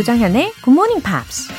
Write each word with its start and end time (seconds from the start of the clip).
조장현의 0.00 0.52
Good 0.64 0.70
Morning 0.70 1.02
Pops. 1.02 1.52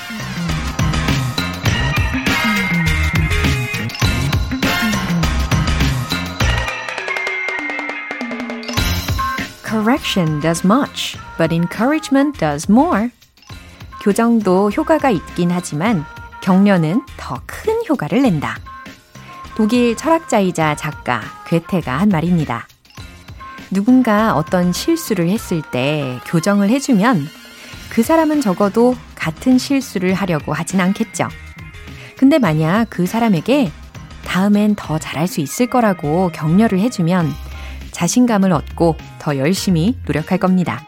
Correction 9.63 10.39
does 10.39 10.65
much, 10.65 11.17
but 11.37 11.53
encouragement 11.53 12.39
does 12.39 12.67
more. 12.67 13.11
교정도 14.01 14.71
효과가 14.71 15.11
있긴 15.11 15.51
하지만 15.51 16.03
격려는 16.41 17.05
더 17.17 17.39
큰 17.45 17.75
효과를 17.87 18.23
낸다. 18.23 18.70
독일 19.61 19.95
철학자이자 19.95 20.75
작가 20.75 21.21
괴테가 21.45 21.95
한 21.95 22.09
말입니다. 22.09 22.67
누군가 23.69 24.35
어떤 24.35 24.73
실수를 24.73 25.29
했을 25.29 25.61
때 25.61 26.19
교정을 26.25 26.71
해주면 26.71 27.27
그 27.91 28.01
사람은 28.01 28.41
적어도 28.41 28.95
같은 29.13 29.59
실수를 29.59 30.15
하려고 30.15 30.51
하진 30.51 30.81
않겠죠. 30.81 31.27
근데 32.17 32.39
만약 32.39 32.87
그 32.89 33.05
사람에게 33.05 33.71
다음엔 34.25 34.73
더 34.73 34.97
잘할 34.97 35.27
수 35.27 35.41
있을 35.41 35.67
거라고 35.67 36.31
격려를 36.33 36.79
해주면 36.79 37.31
자신감을 37.91 38.51
얻고 38.51 38.95
더 39.19 39.37
열심히 39.37 39.95
노력할 40.07 40.39
겁니다. 40.39 40.83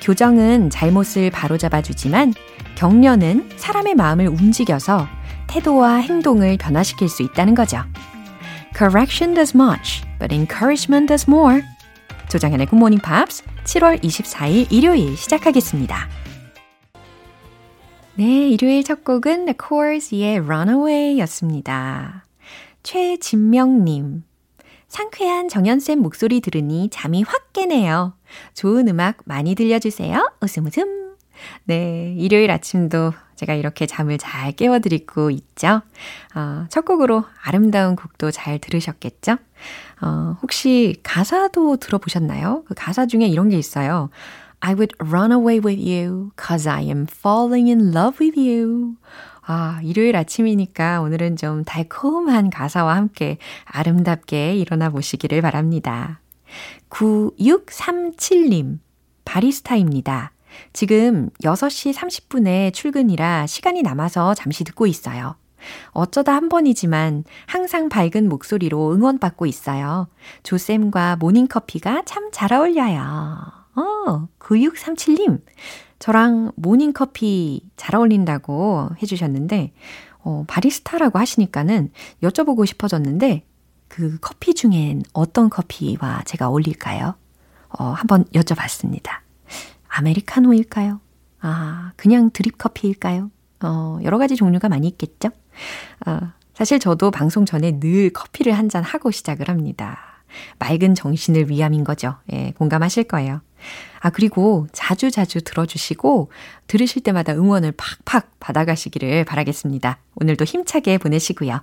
교정은 0.00 0.70
잘못을 0.70 1.30
바로잡아주지만 1.30 2.32
격려는 2.74 3.50
사람의 3.58 3.96
마음을 3.96 4.28
움직여서 4.28 5.06
태도와 5.52 5.96
행동을 5.96 6.56
변화시킬 6.56 7.10
수 7.10 7.22
있다는 7.22 7.54
거죠. 7.54 7.82
Correction 8.74 9.34
does 9.34 9.54
much, 9.54 10.02
but 10.18 10.34
encouragement 10.34 11.08
does 11.08 11.28
more. 11.28 11.62
조장현의 12.30 12.68
Morning 12.72 13.02
Pops 13.04 13.44
7월 13.64 14.02
24일 14.02 14.72
일요일 14.72 15.14
시작하겠습니다. 15.14 16.08
네, 18.14 18.48
일요일 18.48 18.82
첫 18.82 19.04
곡은 19.04 19.44
The 19.44 19.54
Cors의 19.60 20.38
Runaway 20.38 21.20
였습니다. 21.20 22.24
최진명님. 22.82 24.24
상쾌한 24.88 25.50
정연쌤 25.50 25.98
목소리 25.98 26.40
들으니 26.40 26.88
잠이 26.90 27.24
확 27.24 27.52
깨네요. 27.52 28.14
좋은 28.54 28.88
음악 28.88 29.18
많이 29.26 29.54
들려주세요. 29.54 30.32
웃음 30.40 30.66
웃음. 30.66 31.01
네, 31.64 32.14
일요일 32.16 32.50
아침도 32.50 33.12
제가 33.36 33.54
이렇게 33.54 33.86
잠을 33.86 34.18
잘 34.18 34.52
깨워드리고 34.52 35.30
있죠. 35.30 35.82
어, 36.34 36.66
첫 36.68 36.84
곡으로 36.84 37.24
아름다운 37.42 37.96
곡도 37.96 38.30
잘 38.30 38.58
들으셨겠죠? 38.58 39.36
어, 40.00 40.36
혹시 40.42 40.96
가사도 41.02 41.76
들어보셨나요? 41.76 42.64
그 42.66 42.74
가사 42.74 43.06
중에 43.06 43.26
이런 43.26 43.48
게 43.48 43.58
있어요. 43.58 44.10
I 44.60 44.74
would 44.74 44.94
run 45.00 45.32
away 45.32 45.58
with 45.58 45.82
you 45.82 46.30
cause 46.40 46.68
I 46.68 46.84
am 46.84 47.06
falling 47.10 47.68
in 47.68 47.94
love 47.94 48.24
with 48.24 48.38
you. 48.38 48.94
아, 49.44 49.80
일요일 49.82 50.14
아침이니까 50.14 51.00
오늘은 51.00 51.36
좀 51.36 51.64
달콤한 51.64 52.50
가사와 52.50 52.94
함께 52.94 53.38
아름답게 53.64 54.54
일어나 54.56 54.88
보시기를 54.88 55.42
바랍니다. 55.42 56.20
9637님, 56.90 58.78
바리스타입니다. 59.24 60.32
지금 60.72 61.30
6시 61.42 61.94
30분에 61.94 62.72
출근이라 62.72 63.46
시간이 63.46 63.82
남아서 63.82 64.34
잠시 64.34 64.64
듣고 64.64 64.86
있어요. 64.86 65.36
어쩌다 65.90 66.34
한 66.34 66.48
번이지만 66.48 67.24
항상 67.46 67.88
밝은 67.88 68.28
목소리로 68.28 68.94
응원받고 68.94 69.46
있어요. 69.46 70.08
조쌤과 70.42 71.16
모닝커피가 71.16 72.02
참 72.04 72.22
잘 72.32 72.52
어울려요. 72.52 73.00
어, 73.76 74.28
9637님. 74.40 75.42
저랑 75.98 76.50
모닝커피 76.56 77.70
잘 77.76 77.94
어울린다고 77.94 78.90
해주셨는데, 79.00 79.72
어, 80.24 80.44
바리스타라고 80.48 81.18
하시니까는 81.18 81.92
여쭤보고 82.22 82.66
싶어졌는데, 82.66 83.46
그 83.86 84.18
커피 84.20 84.54
중엔 84.54 85.02
어떤 85.12 85.50
커피와 85.50 86.22
제가 86.24 86.48
어울릴까요? 86.48 87.14
어, 87.78 87.84
한번 87.84 88.24
여쭤봤습니다. 88.34 89.20
아메리카노일까요? 89.92 91.00
아, 91.40 91.92
그냥 91.96 92.30
드립 92.32 92.58
커피일까요? 92.58 93.30
어, 93.64 93.98
여러 94.02 94.18
가지 94.18 94.36
종류가 94.36 94.68
많이 94.68 94.88
있겠죠? 94.88 95.28
어, 96.06 96.18
사실 96.54 96.78
저도 96.78 97.10
방송 97.10 97.44
전에 97.44 97.78
늘 97.80 98.10
커피를 98.10 98.52
한 98.54 98.68
잔 98.68 98.82
하고 98.82 99.10
시작을 99.10 99.48
합니다. 99.48 99.98
맑은 100.58 100.94
정신을 100.94 101.50
위함인 101.50 101.84
거죠. 101.84 102.16
예, 102.32 102.52
공감하실 102.56 103.04
거예요. 103.04 103.42
아, 104.00 104.10
그리고 104.10 104.66
자주자주 104.72 105.10
자주 105.38 105.44
들어주시고 105.44 106.30
들으실 106.68 107.02
때마다 107.02 107.34
응원을 107.34 107.72
팍팍 107.76 108.40
받아가시기를 108.40 109.24
바라겠습니다. 109.24 109.98
오늘도 110.16 110.44
힘차게 110.44 110.98
보내시고요. 110.98 111.60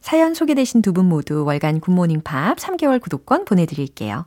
사연 0.00 0.34
소개되신 0.34 0.82
두 0.82 0.92
분 0.92 1.06
모두 1.06 1.44
월간 1.44 1.80
굿모닝 1.80 2.20
팝 2.22 2.58
3개월 2.58 3.00
구독권 3.00 3.44
보내드릴게요. 3.46 4.26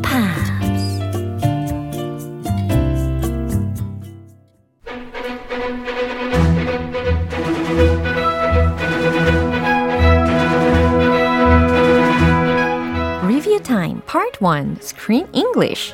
Review 13.61 13.63
Time 13.63 14.01
Part 14.05 14.41
1 14.41 14.77
Screen 14.81 15.27
English 15.33 15.93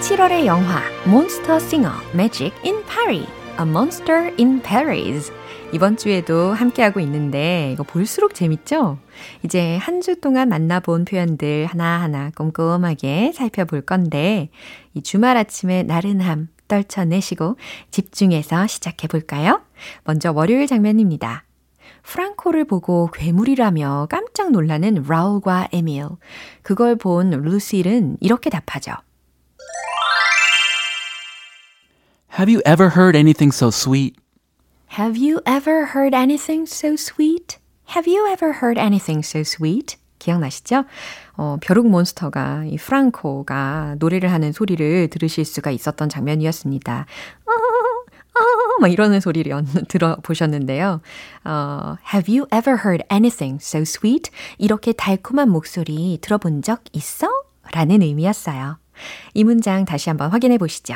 7월의 0.00 0.46
영화 0.46 0.82
몬스터 1.06 1.58
싱어 1.60 1.90
매직 2.12 2.52
인 2.64 2.82
파리 2.84 3.26
A 3.60 3.66
Monster 3.66 4.34
in 4.38 4.60
Paris 4.62 5.32
이번 5.72 5.96
주에도 5.96 6.52
함께하고 6.52 7.00
있는데 7.00 7.70
이거 7.72 7.82
볼수록 7.82 8.34
재밌죠? 8.34 8.98
이제 9.44 9.76
한 9.76 10.00
주 10.00 10.20
동안 10.20 10.48
만나본 10.48 11.04
표현들 11.04 11.66
하나하나 11.66 12.30
꼼꼼하게 12.34 13.32
살펴볼 13.32 13.82
건데 13.82 14.48
이 14.94 15.02
주말 15.02 15.36
아침에 15.36 15.84
나른함 15.84 16.48
떨쳐내시고 16.66 17.56
집중해서 17.90 18.66
시작해 18.66 19.06
볼까요? 19.06 19.62
먼저 20.04 20.32
월요일 20.32 20.66
장면입니다. 20.66 21.44
프랑코를 22.02 22.64
보고 22.64 23.08
괴물이라며 23.12 24.08
깜짝 24.10 24.50
놀라는 24.50 25.04
라울과 25.06 25.68
에밀. 25.72 26.06
그걸 26.62 26.96
본 26.96 27.30
루실은 27.30 28.16
이렇게 28.20 28.50
답하죠. 28.50 28.92
Have 32.38 32.50
you 32.52 32.60
ever 32.66 32.90
heard 32.96 33.14
anything 33.16 33.52
so 33.54 33.68
sweet? 33.68 34.16
Have 34.98 35.16
you 35.16 35.40
ever 35.46 35.86
heard 35.94 36.14
anything 36.14 36.66
so 36.66 36.94
sweet? 36.94 37.58
Have 37.90 38.06
you 38.10 38.26
ever 38.30 38.54
heard 38.62 38.78
anything 38.78 39.24
so 39.24 39.40
sweet? 39.40 39.96
기억나시죠? 40.18 40.84
어, 41.36 41.56
벼룩 41.60 41.88
몬스터가 41.88 42.64
이 42.66 42.76
프랑코가 42.76 43.96
노래를 43.98 44.30
하는 44.30 44.52
소리를 44.52 45.08
들으실 45.08 45.44
수가 45.44 45.70
있었던 45.72 46.08
장면이었습니다. 46.08 47.06
어, 47.44 47.50
어, 48.38 48.80
막 48.80 48.88
이러는 48.92 49.20
소리를 49.20 49.50
연, 49.50 49.66
들어보셨는데요. 49.88 51.00
어, 51.44 51.96
Have 52.14 52.32
you 52.34 52.46
ever 52.54 52.78
heard 52.84 53.04
anything 53.12 53.58
so 53.60 53.80
sweet? 53.80 54.30
이렇게 54.58 54.92
달콤한 54.92 55.50
목소리 55.50 56.18
들어본 56.22 56.62
적 56.62 56.82
있어? 56.92 57.28
라는 57.72 58.00
의미였어요. 58.02 58.78
이 59.34 59.44
문장 59.44 59.84
다시 59.84 60.08
한번 60.08 60.30
확인해 60.30 60.56
보시죠. 60.58 60.94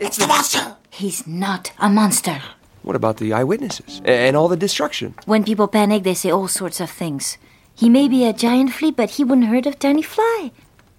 It's 0.00 0.16
the 0.18 0.26
monster! 0.26 0.74
He's 0.90 1.28
not 1.28 1.72
a 1.82 1.88
monster. 1.90 2.40
What 2.86 2.94
about 2.94 3.16
the 3.16 3.32
eyewitnesses 3.32 4.00
and 4.04 4.36
all 4.36 4.46
the 4.46 4.56
destruction? 4.56 5.14
When 5.26 5.42
people 5.42 5.66
panic, 5.66 6.04
they 6.04 6.14
say 6.14 6.30
all 6.30 6.46
sorts 6.46 6.80
of 6.80 6.88
things. 6.88 7.36
He 7.74 7.90
may 7.90 8.06
be 8.06 8.24
a 8.24 8.32
giant 8.32 8.70
flea, 8.70 8.92
but 8.92 9.18
he 9.18 9.24
wouldn't 9.24 9.48
hurt 9.48 9.66
a 9.66 9.74
tiny 9.74 10.02
fly. 10.02 10.52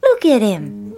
Look 0.03 0.25
at 0.25 0.41
him. 0.41 0.93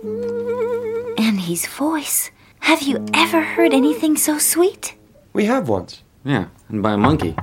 And 1.16 1.40
his 1.40 1.68
voice. 1.68 2.32
Have 2.62 2.82
you 2.82 3.06
ever 3.14 3.40
heard 3.40 3.72
anything 3.72 4.18
so 4.18 4.40
sweet? 4.40 4.96
We 5.34 5.46
have 5.46 5.70
once. 5.70 6.02
Yeah, 6.26 6.46
and 6.70 6.82
by 6.82 6.94
a 6.94 6.98
monkey. 6.98 7.36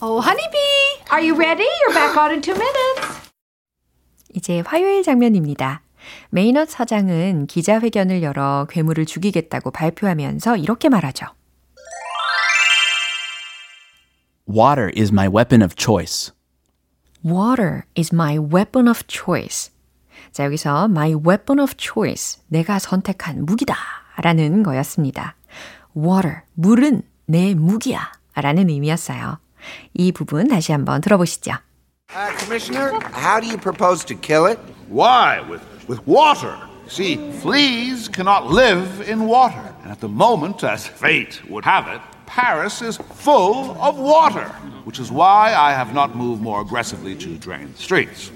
Oh, 0.00 0.20
honeybee, 0.20 1.02
are 1.10 1.20
you 1.20 1.34
ready? 1.34 1.66
You're 1.82 1.92
back 1.92 2.16
on 2.16 2.30
in 2.30 2.40
two 2.40 2.54
minutes. 2.54 3.30
이제 4.32 4.62
화요일 4.64 5.02
장면입니다. 5.02 5.82
메이넛 6.30 6.70
사장은 6.70 7.48
기자회견을 7.48 8.22
열어 8.22 8.68
괴물을 8.70 9.06
죽이겠다고 9.06 9.72
발표하면서 9.72 10.56
이렇게 10.56 10.88
말하죠. 10.88 11.26
Water 14.46 14.90
is 14.94 15.10
my 15.10 15.26
weapon 15.26 15.60
of 15.60 15.74
choice. 15.74 16.30
Water 17.24 17.84
is 17.96 18.14
my 18.14 18.38
weapon 18.38 18.86
of 18.86 19.02
choice. 19.08 19.72
자, 20.32 20.44
여기서 20.44 20.84
my 20.88 21.14
weapon 21.14 21.58
of 21.58 21.74
choice, 21.76 22.40
내가 22.46 22.78
선택한 22.78 23.44
무기다 23.44 23.74
라는 24.22 24.62
거였습니다. 24.62 25.34
Water, 25.96 26.42
물은 26.54 27.02
내 27.26 27.54
무기야 27.54 28.12
라는 28.36 28.70
의미였어요. 28.70 29.40
이 29.94 30.12
부분 30.12 30.46
다시 30.46 30.70
한번 30.70 31.00
들어보시죠. 31.00 31.58
Uh, 32.14 32.30
Commissioner, 32.38 32.92
how 33.12 33.40
do 33.40 33.48
you 33.48 33.58
propose 33.58 34.04
to 34.04 34.14
kill 34.14 34.46
it? 34.46 34.60
Why? 34.88 35.40
With, 35.50 35.62
with 35.88 36.00
water. 36.06 36.54
See, 36.87 37.31
fleas 37.39 38.07
cannot 38.07 38.47
live 38.47 39.07
in 39.07 39.27
water. 39.27 39.63
And 39.83 39.91
at 39.91 39.99
the 39.99 40.09
moment, 40.09 40.63
as 40.63 40.85
fate 40.85 41.41
would 41.49 41.63
have 41.63 41.87
it, 41.87 42.01
Paris 42.25 42.81
is 42.81 42.97
full 42.97 43.77
of 43.81 43.97
water, 43.97 44.47
which 44.83 44.99
is 44.99 45.11
why 45.11 45.53
I 45.53 45.71
have 45.73 45.93
not 45.93 46.15
moved 46.15 46.41
more 46.41 46.61
aggressively 46.61 47.15
to 47.15 47.37
drain 47.37 47.71
the 47.71 47.77
streets. 47.77 48.31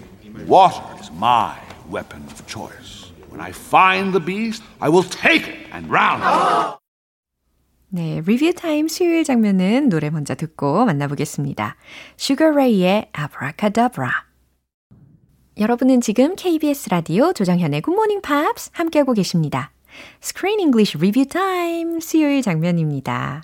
Water 0.47 0.83
is 0.99 1.11
my 1.11 1.57
weapon 1.89 2.23
of 2.27 2.45
choice. 2.47 3.11
When 3.29 3.41
I 3.41 3.51
find 3.51 4.13
the 4.13 4.19
beast, 4.19 4.63
I 4.79 4.89
will 4.89 5.03
take 5.03 5.47
it 5.47 5.67
and 5.71 5.87
drown 5.87 6.21
it. 6.21 6.79
네, 7.89 8.21
리뷰 8.25 8.53
타임 8.53 8.89
수요일 8.89 9.23
장면은 9.23 9.87
노래 9.87 10.09
먼저 10.09 10.35
듣고 10.35 10.85
만나보겠습니다. 10.85 11.77
Sugar 12.19 12.53
Ray의 12.53 13.09
Abracadabra. 13.13 14.25
여러분은 15.60 16.00
지금 16.00 16.36
KBS 16.36 16.88
라디오 16.88 17.34
조정현의 17.34 17.82
Good 17.82 17.92
Morning 17.94 18.22
Pops 18.26 18.70
함께하고 18.72 19.12
계십니다. 19.12 19.70
Screen 20.22 20.58
English 20.58 20.96
Review 20.96 21.28
Time 21.28 22.00
수요일 22.00 22.40
장면입니다. 22.40 23.42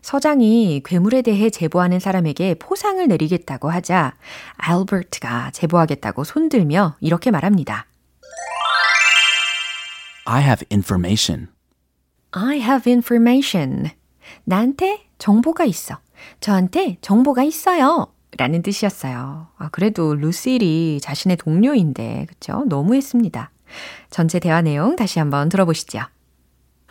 서장이 0.00 0.80
괴물에 0.82 1.20
대해 1.20 1.50
제보하는 1.50 2.00
사람에게 2.00 2.54
포상을 2.54 3.06
내리겠다고 3.06 3.68
하자 3.68 4.14
알버트가 4.56 5.50
제보하겠다고 5.50 6.24
손들며 6.24 6.96
이렇게 7.00 7.30
말합니다. 7.30 7.84
I 10.24 10.42
have 10.42 10.66
information. 10.72 11.48
I 12.30 12.60
have 12.60 12.90
information. 12.90 13.90
나한테 14.44 15.04
정보가 15.18 15.66
있어. 15.66 15.98
저한테 16.40 16.96
정보가 17.02 17.42
있어요. 17.42 18.06
라는 18.37 18.63
뜻이었어요. 18.63 19.47
아, 19.57 19.69
그래도 19.71 20.15
루실이 20.15 20.99
자신의 21.01 21.37
동료인데, 21.37 22.25
그쵸? 22.29 22.63
너무했습니다. 22.67 23.51
전체 24.09 24.39
대화 24.39 24.61
내용 24.61 24.95
다시 24.95 25.19
한번 25.19 25.49
들어보시죠. 25.49 26.01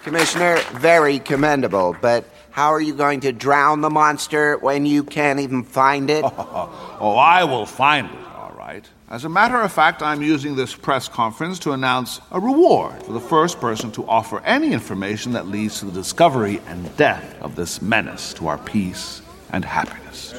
Commissioner, 0.02 0.58
very 0.80 1.20
commendable, 1.20 1.94
but 2.00 2.24
how 2.50 2.72
are 2.72 2.80
you 2.80 2.92
going 2.92 3.20
to 3.20 3.32
drown 3.32 3.82
the 3.82 3.90
monster 3.90 4.58
when 4.60 4.84
you 4.84 5.04
can't 5.04 5.38
even 5.38 5.62
find 5.62 6.10
it? 6.10 6.24
Oh, 6.24 7.16
I 7.16 7.44
will 7.44 7.66
find 7.66 8.06
it, 8.10 8.18
all 8.34 8.52
right. 8.58 8.84
As 9.10 9.24
a 9.24 9.28
matter 9.28 9.60
of 9.60 9.70
fact, 9.70 10.02
I'm 10.02 10.20
using 10.20 10.56
this 10.56 10.74
press 10.74 11.06
conference 11.06 11.60
to 11.60 11.72
announce 11.72 12.20
a 12.32 12.40
reward 12.40 13.00
for 13.04 13.12
the 13.12 13.20
first 13.20 13.60
person 13.60 13.92
to 13.92 14.04
offer 14.08 14.40
any 14.44 14.72
information 14.72 15.32
that 15.34 15.46
leads 15.46 15.78
to 15.78 15.86
the 15.86 15.92
discovery 15.92 16.60
and 16.66 16.96
death 16.96 17.36
of 17.40 17.54
this 17.54 17.80
menace 17.80 18.34
to 18.34 18.48
our 18.48 18.58
peace 18.58 19.22
and 19.53 19.65
happiness. 19.65 20.33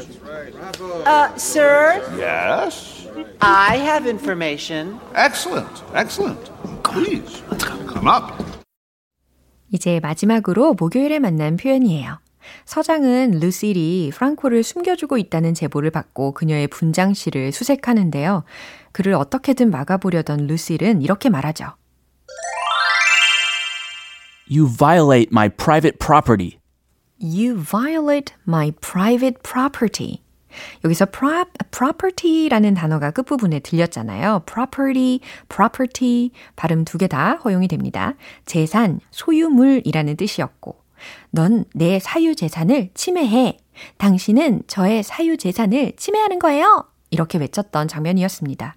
Uh, 1.06 1.34
sir, 1.36 2.02
Yes? 2.18 3.06
I 3.40 3.76
have 3.78 4.06
information. 4.08 4.98
Excellent, 5.14 5.82
excellent. 5.94 6.50
Please, 6.82 7.42
come 7.88 8.06
up. 8.08 8.32
이제 9.72 10.00
마지막으로 10.00 10.74
목요일에 10.74 11.18
만난 11.18 11.56
표현이에요. 11.56 12.18
서장은 12.64 13.32
루실이 13.40 14.10
프랑코를 14.14 14.62
숨겨주고 14.62 15.18
있다는 15.18 15.52
제보를 15.54 15.90
받고 15.90 16.32
그녀의 16.32 16.68
분장실을 16.68 17.52
수색하는데요. 17.52 18.44
그를 18.92 19.12
어떻게든 19.14 19.70
막아보려던 19.70 20.46
루실은 20.46 21.02
이렇게 21.02 21.28
말하죠. 21.28 21.66
You 24.50 24.66
violate 24.66 25.28
my 25.30 25.50
private 25.50 25.98
property. 25.98 26.57
You 27.20 27.62
violate 27.62 28.34
my 28.46 28.70
private 28.80 29.38
property. 29.42 30.22
여기서 30.84 31.06
prop, 31.06 31.50
property라는 31.70 32.74
단어가 32.74 33.10
끝부분에 33.10 33.60
들렸잖아요. 33.60 34.42
property, 34.46 35.20
property 35.48 36.30
발음 36.56 36.84
두 36.84 36.98
개 36.98 37.06
다 37.08 37.34
허용이 37.44 37.68
됩니다. 37.68 38.14
재산, 38.46 39.00
소유물이라는 39.10 40.16
뜻이었고 40.16 40.80
넌 41.30 41.64
내 41.74 41.98
사유 41.98 42.34
재산을 42.34 42.90
침해해. 42.94 43.58
당신은 43.98 44.62
저의 44.66 45.02
사유 45.02 45.36
재산을 45.36 45.92
침해하는 45.96 46.38
거예요. 46.38 46.84
이렇게 47.10 47.38
외쳤던 47.38 47.88
장면이었습니다. 47.88 48.76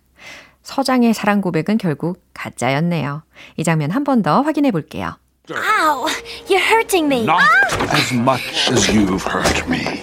서장의 0.61 1.13
사랑 1.15 1.41
고백은 1.41 1.77
결국 1.79 2.21
가짜였네요. 2.33 3.23
이 3.57 3.63
장면 3.63 3.89
한 3.91 4.03
번 4.03 4.21
더 4.21 4.41
확인해 4.41 4.69
볼게요. 4.71 5.17
Ow! 5.57 6.09
You're 6.47 6.59
hurting 6.59 7.07
me. 7.09 7.25
Not 7.25 7.43
as 7.93 8.11
much 8.11 8.69
as 8.69 8.87
you've 8.93 9.23
hurt 9.23 9.67
me. 9.67 10.01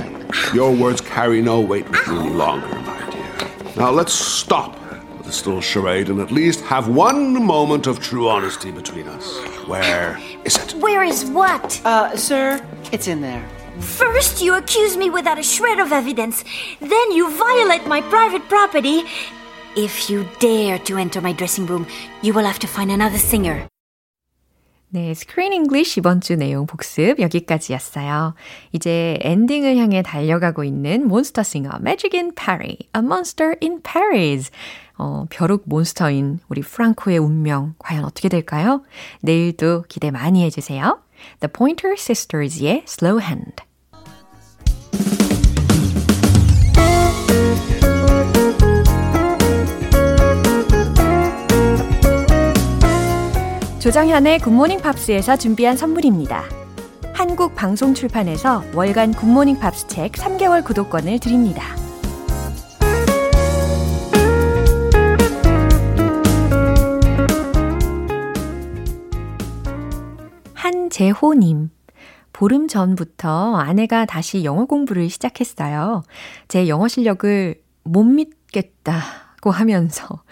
Your 0.55 0.75
words 0.75 1.01
carry 1.01 1.41
no 1.43 1.61
weight 1.61 1.89
with 1.89 2.09
me 2.09 2.19
any 2.19 2.31
longer, 2.31 2.67
my 2.81 3.11
dear. 3.11 3.75
Now 3.77 3.91
let's 3.91 4.13
stop 4.13 4.73
with 5.17 5.27
this 5.27 5.47
little 5.47 5.61
charade 5.61 6.09
and 6.09 6.21
at 6.21 6.31
least 6.31 6.61
have 6.63 6.89
one 6.89 7.45
moment 7.45 7.87
of 7.87 8.01
true 8.01 8.29
honesty 8.29 8.71
between 8.71 9.09
us. 9.09 9.39
Where 9.67 10.19
is 10.45 10.57
it? 10.57 10.75
Where 10.75 11.03
is 11.03 11.25
what? 11.27 11.81
Uh, 11.85 12.17
sir, 12.17 12.65
it's 12.93 13.09
in 13.09 13.21
there. 13.21 13.47
First, 13.81 14.43
you 14.43 14.55
accuse 14.55 14.97
me 14.97 15.09
without 15.09 15.39
a 15.39 15.43
shred 15.43 15.79
of 15.79 15.93
evidence. 15.93 16.45
Then, 16.81 17.13
you 17.13 17.31
violate 17.37 17.87
my 17.87 18.01
private 18.01 18.49
property. 18.49 19.05
If 19.77 20.11
you 20.11 20.29
dare 20.41 20.79
to 20.81 20.99
enter 20.99 21.21
my 21.21 21.33
dressing 21.33 21.67
room, 21.67 21.87
you 22.21 22.35
will 22.35 22.45
have 22.45 22.59
to 22.61 22.67
find 22.67 22.91
another 22.91 23.19
singer. 23.19 23.69
네, 24.91 25.13
Screen 25.13 25.53
English 25.53 26.01
이번 26.01 26.23
주 26.23 26.35
내용 26.37 26.67
복습 26.67 27.21
여기까지였어요. 27.21 28.35
이제 28.73 29.19
엔딩을 29.21 29.77
향해 29.77 30.01
달려가고 30.03 30.65
있는 30.65 31.07
Monster 31.07 31.43
Singer 31.43 31.73
Magic 31.79 32.17
in 32.19 32.35
Paris, 32.35 32.79
A 32.97 33.03
Monster 33.03 33.57
in 33.63 33.83
Paris. 33.83 34.51
어, 34.97 35.27
벼룩 35.29 35.65
monster인 35.67 36.41
우리 36.49 36.63
프랑코의 36.63 37.19
운명 37.19 37.75
과연 37.79 38.05
어떻게 38.05 38.31
될까요? 38.31 38.83
내일도 39.21 39.85
기대 39.89 40.11
많이 40.11 40.43
해주세요. 40.45 41.03
The 41.41 41.53
Pointer 41.53 41.95
Sisters의 41.99 42.85
Slow 42.87 43.23
Hand. 43.23 43.68
조정현의 53.89 54.41
Good 54.41 54.56
Morning 54.56 54.83
Pops에서 54.83 55.39
준비한 55.39 55.75
선물입니다. 55.75 56.45
한국 57.15 57.55
방송 57.55 57.95
출판에서 57.95 58.63
월간 58.75 59.15
Good 59.15 59.31
Morning 59.31 59.59
Pops 59.61 59.87
책 59.87 60.13
3개월 60.13 60.63
구독권을 60.63 61.19
드립니다. 61.19 61.63
한재호님. 70.53 71.71
보름 72.35 72.69
전부터 72.69 73.57
아내가 73.57 74.05
다시 74.05 74.45
영어 74.45 74.67
공부를 74.67 75.09
시작했어요. 75.09 76.03
제 76.47 76.69
영어 76.69 76.89
실력을 76.89 77.59
못 77.85 78.05
믿겠다. 78.05 79.28
고 79.41 79.51
하면서 79.51 80.23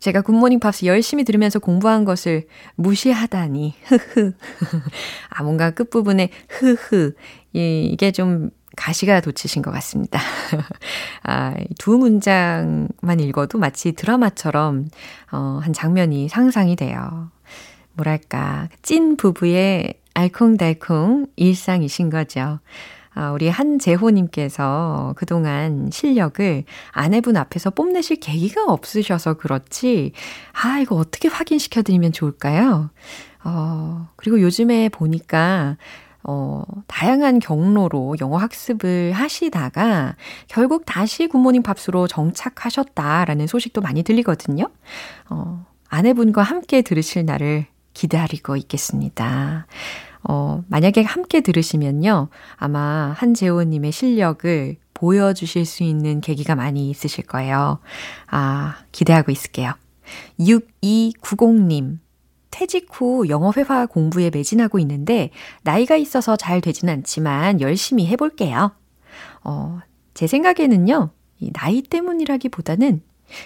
제가 0.00 0.22
굿모닝 0.22 0.60
팝스 0.60 0.86
열심히 0.86 1.24
들으면서 1.24 1.58
공부한 1.58 2.04
것을 2.04 2.46
무시하다니, 2.74 3.74
흐흐. 3.84 4.32
아, 5.30 5.42
뭔가 5.42 5.70
끝부분에 5.70 6.30
흐흐. 6.48 7.14
이게 7.52 8.10
좀 8.10 8.50
가시가 8.76 9.20
돋치신 9.20 9.62
것 9.62 9.70
같습니다. 9.70 10.20
아, 11.22 11.54
두 11.78 11.96
문장만 11.96 13.20
읽어도 13.20 13.58
마치 13.58 13.92
드라마처럼, 13.92 14.88
어, 15.32 15.60
한 15.62 15.72
장면이 15.72 16.28
상상이 16.28 16.76
돼요. 16.76 17.30
뭐랄까, 17.94 18.68
찐 18.82 19.16
부부의 19.16 19.94
알콩달콩 20.14 21.26
일상이신 21.36 22.10
거죠. 22.10 22.58
아, 23.16 23.32
우리 23.32 23.48
한재호님께서 23.48 25.14
그동안 25.16 25.88
실력을 25.90 26.64
아내분 26.90 27.38
앞에서 27.38 27.70
뽐내실 27.70 28.20
계기가 28.20 28.64
없으셔서 28.64 29.34
그렇지, 29.34 30.12
아, 30.52 30.78
이거 30.80 30.96
어떻게 30.96 31.28
확인시켜드리면 31.28 32.12
좋을까요? 32.12 32.90
어, 33.42 34.08
그리고 34.16 34.42
요즘에 34.42 34.90
보니까, 34.90 35.78
어, 36.24 36.62
다양한 36.88 37.38
경로로 37.38 38.16
영어 38.20 38.36
학습을 38.36 39.12
하시다가 39.12 40.16
결국 40.48 40.84
다시 40.84 41.26
굿모닝 41.26 41.62
팝스로 41.62 42.08
정착하셨다라는 42.08 43.46
소식도 43.46 43.80
많이 43.80 44.02
들리거든요. 44.02 44.68
어, 45.30 45.64
아내분과 45.88 46.42
함께 46.42 46.82
들으실 46.82 47.24
날을 47.24 47.64
기다리고 47.94 48.56
있겠습니다. 48.56 49.66
어, 50.28 50.64
만약에 50.68 51.02
함께 51.02 51.40
들으시면요. 51.40 52.28
아마 52.56 53.14
한재호님의 53.16 53.92
실력을 53.92 54.76
보여주실 54.94 55.66
수 55.66 55.82
있는 55.82 56.20
계기가 56.20 56.54
많이 56.54 56.90
있으실 56.90 57.26
거예요. 57.26 57.78
아, 58.28 58.76
기대하고 58.92 59.30
있을게요. 59.30 59.72
6290님. 60.40 61.98
퇴직 62.50 62.88
후 62.90 63.28
영어 63.28 63.52
회화 63.54 63.84
공부에 63.84 64.30
매진하고 64.30 64.78
있는데 64.78 65.30
나이가 65.62 65.96
있어서 65.96 66.36
잘 66.36 66.62
되진 66.62 66.88
않지만 66.88 67.60
열심히 67.60 68.06
해볼게요. 68.06 68.72
어, 69.44 69.80
제 70.14 70.26
생각에는요, 70.26 71.10
이 71.38 71.52
나이 71.52 71.82
때문이라기보다는 71.82 73.02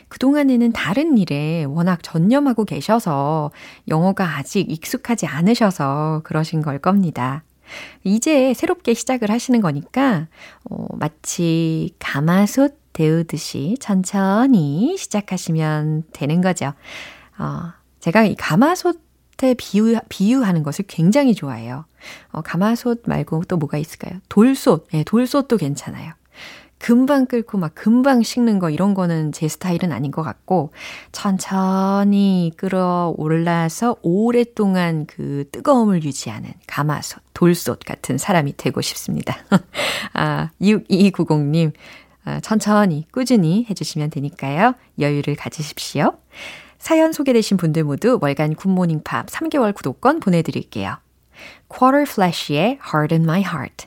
그동안에는 0.09 0.73
다른 0.73 1.19
일에 1.19 1.65
워낙 1.65 2.03
전념하고 2.03 2.65
계셔서 2.65 3.51
영어가 3.89 4.37
아직 4.37 4.71
익숙하지 4.71 5.27
않으셔서 5.27 6.23
그러신 6.25 6.63
걸 6.63 6.79
겁니다. 6.79 7.43
이제 8.05 8.53
새롭게 8.55 8.95
시작을 8.95 9.31
하시는 9.31 9.61
거니까, 9.61 10.27
어, 10.69 10.87
마치 10.97 11.95
가마솥 11.99 12.79
데우듯이 12.93 13.77
천천히 13.81 14.97
시작하시면 14.99 16.05
되는 16.13 16.41
거죠. 16.41 16.73
어, 17.39 17.73
제가 18.01 18.25
이 18.25 18.35
가마솥에 18.35 19.55
비유, 19.57 19.99
비유하는 20.09 20.63
것을 20.63 20.85
굉장히 20.89 21.35
좋아해요. 21.35 21.85
어, 22.33 22.41
가마솥 22.43 23.03
말고 23.07 23.45
또 23.47 23.57
뭐가 23.57 23.79
있을까요? 23.79 24.19
돌솥. 24.29 24.89
예, 24.95 25.05
돌솥도 25.05 25.57
괜찮아요. 25.57 26.13
금방 26.81 27.27
끓고 27.27 27.59
막 27.59 27.75
금방 27.75 28.23
식는 28.23 28.59
거 28.59 28.71
이런 28.71 28.95
거는 28.95 29.33
제 29.33 29.47
스타일은 29.49 29.93
아닌 29.93 30.11
것 30.11 30.23
같고 30.23 30.73
천천히 31.13 32.53
끌어올라서 32.57 33.97
오랫동안 34.03 35.05
그 35.05 35.45
뜨거움을 35.53 36.03
유지하는 36.03 36.51
가마솥, 36.67 37.23
돌솥 37.35 37.81
같은 37.81 38.17
사람이 38.17 38.57
되고 38.57 38.81
싶습니다. 38.81 39.37
아, 40.15 40.49
6290님, 40.63 41.73
아, 42.25 42.41
천천히 42.41 43.07
꾸준히 43.13 43.67
해주시면 43.69 44.09
되니까요. 44.09 44.73
여유를 44.99 45.37
가지십시오. 45.37 46.15
사연 46.79 47.13
소개되신 47.13 47.59
분들 47.59 47.85
모두 47.85 48.19
월간 48.23 48.55
굿모닝 48.55 49.03
팝 49.05 49.27
3개월 49.27 49.75
구독권 49.75 50.21
보내드릴게요. 50.21 50.97
Quarter 51.69 52.11
Flash의 52.11 52.79
Heart 52.83 53.15
in 53.15 53.25
My 53.25 53.43
Heart. 53.43 53.87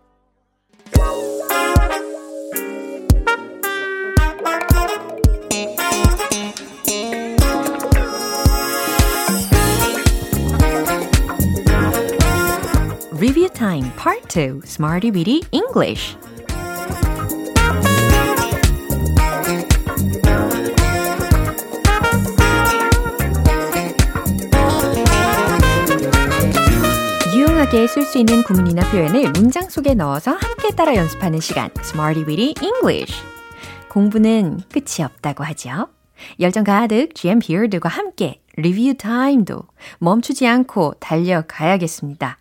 Time 13.61 13.91
Part 13.95 14.27
2 14.27 14.61
Smarty 14.65 15.11
Weedy 15.11 15.41
English 15.51 16.17
유용하게 27.35 27.85
쓸 27.85 28.01
수 28.01 28.17
있는 28.17 28.41
구문이나 28.41 28.81
표현을 28.89 29.29
문장 29.29 29.69
속에 29.69 29.93
넣어서 29.93 30.31
함께 30.31 30.71
따라 30.71 30.95
연습하는 30.95 31.39
시간 31.39 31.69
Smarty 31.81 32.25
Weedy 32.25 32.55
English 32.63 33.13
공부는 33.89 34.61
끝이 34.73 35.05
없다고 35.05 35.43
하죠. 35.43 35.87
열정 36.39 36.63
가득 36.63 37.13
GM 37.13 37.37
비어드과 37.37 37.89
함께 37.89 38.41
리뷰 38.55 38.95
타임도 38.97 39.61
멈추지 39.99 40.47
않고 40.47 40.95
달려가야겠습니다. 40.99 42.40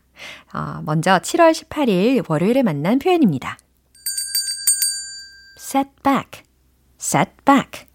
어, 0.52 0.82
먼저 0.84 1.18
7월 1.18 1.52
18일 1.52 2.28
월요일에 2.28 2.62
만난 2.62 2.98
표현입니다. 2.98 3.58
set 5.58 5.90
back, 6.02 6.42
set 6.98 7.30
back. 7.44 7.86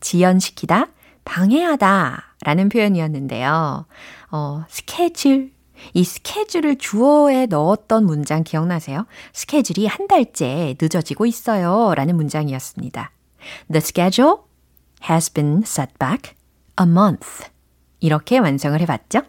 지연시키다, 0.00 0.88
방해하다 1.24 2.34
라는 2.42 2.68
표현이었는데요. 2.68 3.86
어, 4.30 4.64
스케줄. 4.68 5.52
이 5.94 6.04
스케줄을 6.04 6.76
주어에 6.76 7.46
넣었던 7.46 8.04
문장 8.04 8.44
기억나세요? 8.44 9.06
스케줄이 9.32 9.86
한 9.86 10.08
달째 10.08 10.76
늦어지고 10.80 11.26
있어요. 11.26 11.94
라는 11.94 12.16
문장이었습니다. 12.16 13.10
The 13.72 13.78
schedule 13.78 14.36
has 15.08 15.32
been 15.32 15.62
set 15.64 15.92
back 15.98 16.34
a 16.80 16.86
month. 16.86 17.48
이렇게 18.00 18.38
완성을 18.38 18.78
해봤죠? 18.80 19.22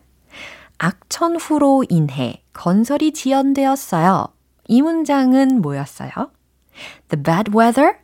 악천후로 0.84 1.86
인해 1.90 2.44
건설이 2.54 3.14
지연되었어요. 3.14 4.30
이 4.68 4.82
문장은 4.82 5.62
뭐였어요? 5.62 6.10
The 7.10 7.22
bad 7.24 7.52
weather 7.56 7.98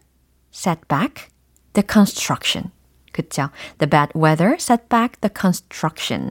set 0.53 0.81
back 0.88 1.29
the 1.74 1.84
construction. 1.91 2.69
그쵸? 3.12 3.50
The 3.79 3.89
bad 3.89 4.12
weather 4.15 4.57
set 4.60 4.84
back 4.89 5.19
the 5.22 5.31
construction. 5.36 6.29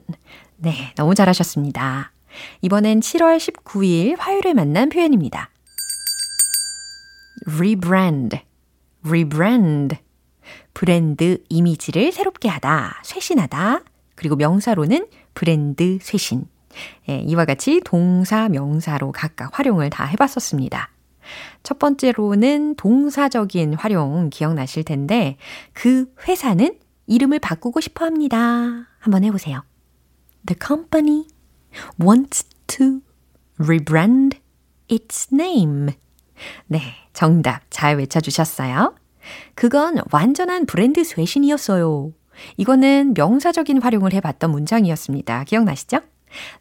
네, 0.56 0.94
너무 0.94 1.16
잘하셨습니다. 1.16 2.12
이번엔 2.60 3.00
7월 3.00 3.38
19일 3.38 4.16
화요일에 4.16 4.54
만난 4.54 4.88
표현입니다. 4.88 5.50
rebrand, 7.48 8.40
rebrand. 9.04 9.96
브랜드 10.74 11.42
이미지를 11.48 12.12
새롭게 12.12 12.48
하다, 12.48 13.00
쇄신하다. 13.02 13.80
그리고 14.14 14.36
명사로는 14.36 15.08
브랜드 15.36 15.98
쇄신. 16.02 16.46
예, 17.08 17.18
이와 17.18 17.44
같이 17.44 17.80
동사, 17.84 18.48
명사로 18.48 19.12
각각 19.12 19.56
활용을 19.56 19.90
다 19.90 20.04
해봤었습니다. 20.04 20.90
첫 21.62 21.78
번째로는 21.78 22.74
동사적인 22.76 23.74
활용 23.74 24.30
기억나실 24.30 24.84
텐데 24.84 25.36
그 25.72 26.12
회사는 26.26 26.78
이름을 27.06 27.38
바꾸고 27.38 27.80
싶어 27.80 28.04
합니다. 28.04 28.38
한번 28.98 29.22
해보세요. 29.24 29.62
The 30.46 30.58
company 30.64 31.26
wants 32.00 32.48
to 32.66 33.00
rebrand 33.58 34.38
its 34.90 35.28
name. 35.32 35.92
네, 36.66 36.80
정답 37.12 37.62
잘 37.70 37.96
외쳐주셨어요. 37.98 38.94
그건 39.54 39.98
완전한 40.12 40.66
브랜드 40.66 41.04
쇄신이었어요. 41.04 42.12
이거는 42.56 43.14
명사적인 43.16 43.82
활용을 43.82 44.12
해봤던 44.14 44.50
문장이었습니다. 44.50 45.44
기억나시죠? 45.44 46.00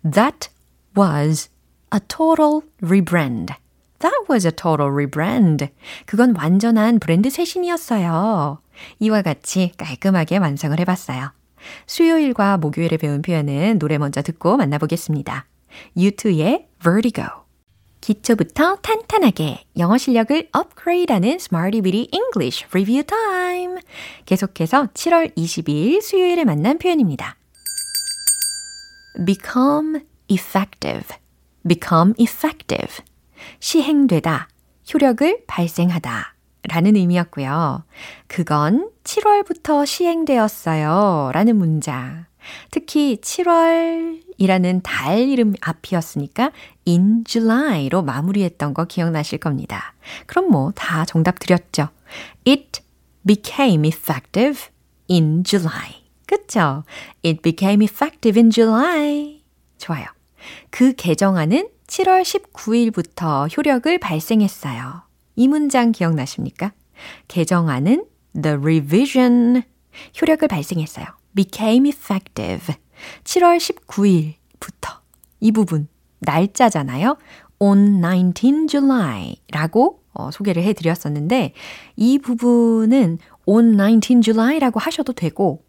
That 0.04 0.50
was 0.98 1.50
a 1.94 2.00
total 2.08 2.62
rebrand. 2.82 3.54
That 4.00 4.16
was 4.30 4.46
a 4.46 4.52
total 4.52 4.92
rebrand. 4.92 5.70
그건 6.06 6.36
완전한 6.36 7.00
브랜드 7.00 7.30
쇄신이었어요. 7.30 8.60
이와 9.00 9.22
같이 9.22 9.72
깔끔하게 9.78 10.38
완성을 10.38 10.78
해봤어요. 10.80 11.32
수요일과 11.88 12.58
목요일에 12.58 12.98
배운 12.98 13.22
표현은 13.22 13.80
노래 13.80 13.98
먼저 13.98 14.22
듣고 14.22 14.58
만나보겠습니다. 14.58 15.46
U2의 15.98 16.66
Vertigo. 16.82 17.45
기초부터 18.06 18.76
탄탄하게 18.84 19.66
영어 19.80 19.98
실력을 19.98 20.48
업그레이드하는 20.52 21.38
Smarty 21.40 21.82
Bitty 21.82 22.08
English 22.14 22.68
Review 22.70 23.04
Time. 23.04 23.78
계속해서 24.28 24.90
7월 24.94 25.36
22일 25.36 26.04
수요일에 26.04 26.44
만난 26.44 26.78
표현입니다. 26.78 27.36
become 29.26 30.02
effective. 30.28 31.18
become 31.68 32.14
effective. 32.20 33.04
시행되다, 33.60 34.50
효력을 34.94 35.44
발생하다. 35.48 36.36
라는 36.70 36.96
의미였고요. 36.96 37.86
그건 38.28 38.92
7월부터 39.04 39.84
시행되었어요. 39.84 41.32
라는 41.34 41.56
문장. 41.56 42.28
특히 42.72 43.18
7월이라는 43.22 44.82
달 44.84 45.20
이름 45.20 45.54
앞이었으니까 45.62 46.52
in 46.88 47.24
July로 47.26 48.02
마무리했던 48.04 48.74
거 48.74 48.86
기억나실 48.86 49.40
겁니다. 49.40 49.94
그럼 50.26 50.50
뭐 50.52 50.72
다 50.76 51.06
정답 51.06 51.40
드렸죠. 51.40 51.90
It 52.48 52.82
became 53.26 53.88
effective 53.88 54.70
in 55.10 55.44
July. 55.44 56.04
그쵸? 56.28 56.84
It 57.24 57.42
became 57.42 57.84
effective 57.84 58.40
in 58.40 58.52
July. 58.52 59.44
좋아요. 59.78 60.06
그 60.70 60.94
개정안은 60.94 61.70
7월 61.88 62.24
19일부터 62.24 63.56
효력을 63.56 63.98
발생했어요. 64.00 65.04
이 65.36 65.48
문장 65.48 65.92
기억나십니까? 65.92 66.74
개정안은 67.28 68.06
the 68.42 68.58
revision 68.58 69.64
효력을 70.20 70.48
발생했어요. 70.48 71.06
Became 71.36 71.88
effective 71.88 72.74
7월 73.24 73.58
19일부터 73.58 75.00
이 75.40 75.52
부분 75.52 75.88
날짜잖아요. 76.20 77.18
on 77.60 78.02
19 78.02 78.68
July라고 78.68 80.04
어, 80.14 80.32
소개를 80.32 80.64
해드렸었는데 80.64 81.54
이 81.96 82.20
부분은 82.20 83.18
on 83.46 83.78
19 83.78 84.22
July라고 84.22 84.80
하셔도 84.80 85.14
되고 85.14 85.64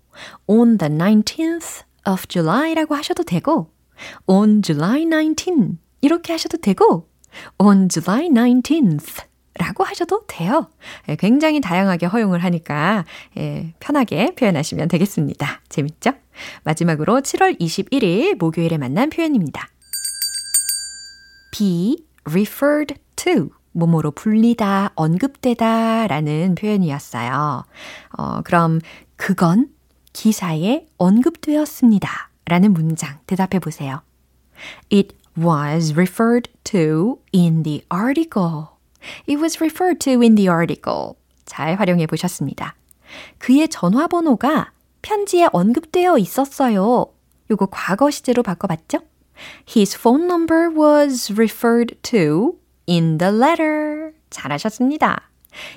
on 0.47 0.79
the 0.79 0.93
19th 0.93 1.85
of 2.09 2.27
July라고 2.29 2.95
하셔도 2.95 3.23
되고 3.23 3.71
on 4.27 4.63
July 4.63 5.05
19 5.05 5.79
이렇게 6.01 6.33
하셔도 6.33 6.59
되고 6.59 7.09
on 7.59 7.89
July 7.89 8.29
19th 8.29 9.25
라고 9.59 9.85
하셔도 9.85 10.25
돼요. 10.27 10.69
예, 11.09 11.17
굉장히 11.17 11.61
다양하게 11.61 12.07
허용을 12.07 12.45
하니까 12.45 13.05
예, 13.37 13.73
편하게 13.81 14.35
표현하시면 14.35 14.89
되겠습니다. 14.89 15.61
재밌죠? 15.69 16.13
마지막으로 16.65 17.21
7월 17.21 17.59
21일 17.59 18.37
목요일에 18.37 18.79
만난 18.79 19.11
표현입니다. 19.11 19.69
be 21.53 22.05
referred 22.25 22.95
to 23.17 23.51
뭐뭐로 23.73 24.11
불리다, 24.11 24.93
언급되다 24.95 26.07
라는 26.07 26.55
표현이었어요. 26.55 27.65
어, 28.17 28.41
그럼 28.43 28.81
그건 29.17 29.69
기사에 30.13 30.87
언급되었습니다. 30.97 32.09
라는 32.47 32.73
문장 32.73 33.19
대답해 33.27 33.59
보세요. 33.59 34.01
It 34.91 35.15
was 35.37 35.93
referred 35.93 36.51
to 36.65 37.19
in 37.35 37.63
the 37.65 37.83
article. 37.93 38.76
It 39.29 39.41
was 39.41 39.59
referred 39.61 39.99
to 40.01 40.23
in 40.23 40.35
the 40.35 40.49
article. 40.49 41.15
잘 41.45 41.77
활용해 41.77 42.07
보셨습니다. 42.07 42.75
그의 43.39 43.69
전화번호가 43.69 44.73
편지에 45.03 45.49
언급되어 45.53 46.19
있었어요. 46.19 47.07
요거 47.51 47.69
과거 47.71 48.11
시제로 48.11 48.43
바꿔봤죠? 48.43 48.99
His 49.69 49.97
phone 49.97 50.25
number 50.25 50.71
was 50.71 51.33
referred 51.33 51.97
to 52.03 52.59
in 52.89 53.19
the 53.19 53.33
letter. 53.33 54.13
잘하셨습니다. 54.31 55.31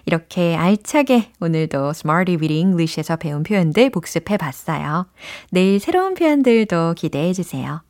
이렇게 0.05 0.55
알차게 0.55 1.31
오늘도 1.39 1.91
Smarty 1.91 2.37
with 2.37 2.53
English에서 2.53 3.15
배운 3.15 3.43
표현들 3.43 3.91
복습해 3.91 4.37
봤어요. 4.37 5.07
내일 5.51 5.79
새로운 5.79 6.13
표현들도 6.15 6.95
기대해 6.95 7.33
주세요. 7.33 7.81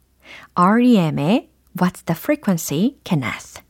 REM의 0.55 1.49
What's 1.79 2.05
the 2.05 2.17
frequency, 2.17 2.97
Kenneth? 3.03 3.61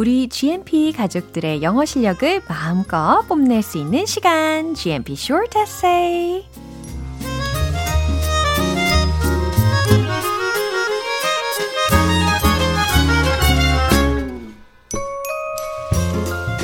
우리 0.00 0.30
GMP 0.30 0.92
가족들의 0.92 1.62
영어 1.62 1.84
실력을 1.84 2.40
마음껏 2.48 3.22
뽐낼 3.28 3.62
수 3.62 3.76
있는 3.76 4.06
시간, 4.06 4.74
GMP 4.74 5.12
Short 5.12 5.58
Essay. 5.58 6.69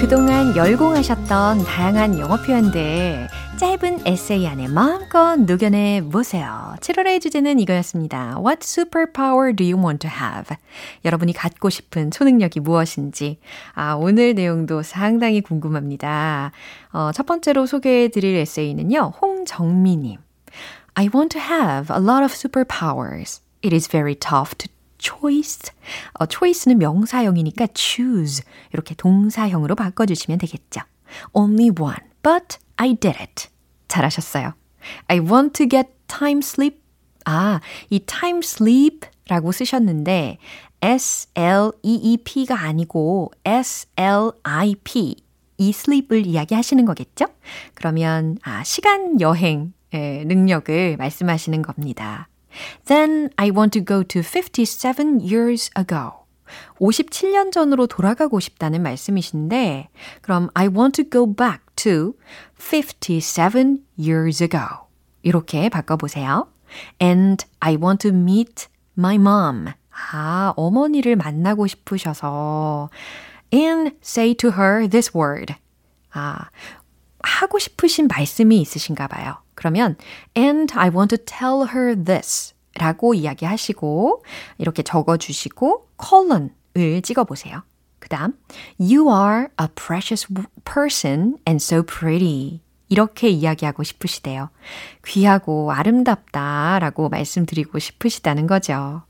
그동안 0.07 0.55
열공하셨던 0.55 1.64
다양한 1.64 2.21
영어 2.21 2.37
표현들 2.37 3.27
짧은 3.59 4.07
에세이 4.07 4.47
안에 4.47 4.69
마음껏 4.69 5.35
녹여내 5.35 6.03
보세요. 6.12 6.77
7월의 6.79 7.21
주제는 7.21 7.59
이거였습니다. 7.59 8.38
What 8.38 8.61
superpower 8.62 9.53
do 9.53 9.66
you 9.66 9.77
want 9.77 10.07
to 10.07 10.09
have? 10.09 10.57
여러분이 11.05 11.33
갖고 11.33 11.71
싶은 11.71 12.12
초능력이 12.12 12.61
무엇인지. 12.61 13.40
아, 13.75 13.95
오늘 13.95 14.37
내용도 14.37 14.85
상당히 14.85 15.40
궁금합니다. 15.40 16.53
어, 16.92 17.11
첫 17.12 17.27
번째로 17.27 17.66
소개해 17.66 18.07
드릴 18.07 18.37
에세이는요. 18.37 19.14
홍정미님. 19.21 20.19
I 20.95 21.09
want 21.12 21.37
to 21.37 21.40
have 21.45 21.92
a 21.92 22.01
lot 22.01 22.23
of 22.23 22.33
superpowers. 22.33 23.40
It 23.64 23.75
is 23.75 23.90
very 23.90 24.14
tough 24.14 24.55
to 24.59 24.75
choice. 24.98 25.72
어, 26.14 26.26
choice는 26.26 26.78
명사형이니까 26.78 27.68
choose. 27.74 28.44
이렇게 28.72 28.94
동사형으로 28.94 29.74
바꿔주시면 29.74 30.38
되겠죠. 30.38 30.80
Only 31.32 31.70
one, 31.78 31.98
but 32.22 32.59
I 32.76 32.94
did 32.94 33.18
it. 33.18 33.48
잘하셨어요. 33.88 34.54
I 35.09 35.20
want 35.20 35.52
to 35.54 35.68
get 35.68 35.90
time 36.06 36.38
sleep. 36.38 36.80
아, 37.24 37.61
이 37.90 38.00
time 38.00 38.38
sleep 38.38 39.09
라고 39.28 39.50
쓰셨는데 39.50 40.38
S-L-E-E-P가 40.80 42.61
아니고 42.61 43.32
S-L-I-P 43.44 45.16
이 45.59 45.68
sleep을 45.70 46.26
이야기하시는 46.26 46.85
거겠죠? 46.85 47.26
그러면 47.74 48.37
아, 48.42 48.62
시간 48.62 49.20
여행 49.20 49.72
능력을 49.92 50.96
말씀하시는 50.98 51.62
겁니다. 51.62 52.28
Then 52.87 53.31
I 53.37 53.51
want 53.51 53.73
to 53.79 53.85
go 53.85 54.03
to 54.03 54.21
57 54.21 55.21
years 55.21 55.71
ago. 55.77 56.27
57년 56.81 57.51
전으로 57.53 57.87
돌아가고 57.87 58.40
싶다는 58.40 58.83
말씀이신데, 58.83 59.88
그럼 60.23 60.49
I 60.55 60.69
want 60.69 61.03
to 61.03 61.11
go 61.11 61.27
back 61.27 61.61
to 61.77 62.14
57 62.59 63.85
years 63.99 64.42
ago. 64.42 64.87
이렇게 65.23 65.69
바꿔보세요. 65.69 66.49
And 67.01 67.45
I 67.61 67.77
want 67.77 68.09
to 68.09 68.16
meet 68.16 68.69
my 68.97 69.16
mom. 69.16 69.73
아, 69.90 70.53
어머니를 70.57 71.16
만나고 71.16 71.66
싶으셔서. 71.66 72.90
And 73.53 73.97
say 74.03 74.35
to 74.35 74.51
her 74.51 74.88
this 74.88 75.16
word. 75.16 75.55
아, 76.12 76.49
하고 77.23 77.59
싶으신 77.59 78.09
말씀이 78.09 78.61
있으신가 78.61 79.09
봐요. 79.09 79.38
그러면 79.57 79.97
and 80.37 80.73
I 80.79 80.90
want 80.90 81.16
to 81.16 81.25
tell 81.25 81.69
her 81.75 81.97
this 81.97 82.55
라고 82.75 83.14
이야기하시고 83.14 84.23
이렇게 84.59 84.83
적어주시고 84.85 85.88
컬런을 85.97 87.03
찍어보세요. 87.03 87.62
그 87.99 88.09
다음 88.09 88.35
You 88.79 89.09
are 89.11 89.49
a 89.61 89.66
precious 89.75 90.29
person 90.64 91.38
and 91.49 91.57
so 91.57 91.83
pretty 91.83 92.61
이렇게 92.88 93.29
이야기하고 93.29 93.83
싶으시대요. 93.83 94.51
귀하고 95.05 95.73
아름답다 95.73 96.79
라고 96.79 97.09
말씀드리고 97.09 97.81
싶으시다는 97.81 98.47
거죠. 98.47 99.03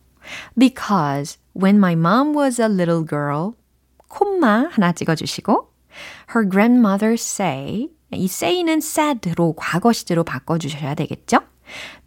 Because 0.58 1.38
when 1.54 1.76
my 1.76 1.92
mom 1.92 2.34
was 2.34 2.60
a 2.60 2.68
little 2.68 3.04
girl 3.04 3.52
콤마 4.08 4.68
하나 4.70 4.92
찍어주시고 4.92 5.72
Her 6.34 6.48
grandmother 6.48 7.14
say 7.14 7.88
이 8.12 8.24
say는 8.26 8.78
said로 8.78 9.54
과거 9.56 9.92
시제로 9.92 10.24
바꿔주셔야 10.24 10.94
되겠죠? 10.94 11.40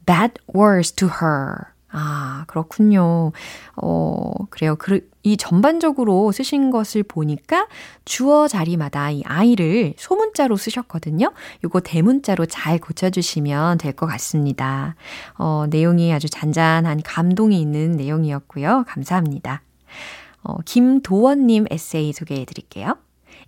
Bad 0.06 0.34
words 0.56 0.94
to 0.94 1.08
her. 1.22 1.56
아, 1.92 2.44
그렇군요. 2.48 3.32
어, 3.76 4.32
그래요. 4.52 4.76
그, 4.76 5.10
이 5.24 5.38
전반적으로 5.38 6.32
쓰신 6.32 6.70
것을 6.70 7.02
보니까 7.04 7.68
주어 8.06 8.48
자리마다 8.48 9.10
이 9.10 9.24
I를 9.26 9.96
소문자로 9.98 10.56
쓰셨거든요. 10.56 11.34
요거 11.64 11.82
대문자로 11.82 12.46
잘 12.46 12.78
고쳐주시면 12.78 13.80
될 13.80 13.94
것 13.94 14.06
같습니다. 14.06 14.96
어, 15.38 15.66
내용이 15.70 16.14
아주 16.14 16.30
잔잔한 16.30 17.02
감동이 17.04 17.60
있는 17.60 17.94
내용이었고요. 17.94 18.86
감사합니다. 18.88 19.64
어, 20.44 20.58
김도원님 20.66 21.66
에세이 21.72 22.14
소개해 22.14 22.46
드릴게요. 22.46 22.96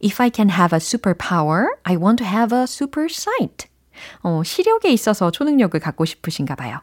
If 0.02 0.20
I 0.20 0.32
can 0.32 0.50
have 0.50 0.74
a 0.74 0.80
superpower, 0.80 1.68
I 1.86 1.96
want 1.96 2.18
to 2.24 2.26
have 2.26 2.52
a 2.52 2.64
super 2.64 3.06
sight. 3.06 3.68
어, 4.24 4.42
시력에 4.44 4.92
있어서 4.92 5.30
초능력을 5.30 5.80
갖고 5.80 6.06
싶으신가 6.06 6.56
봐요. 6.56 6.80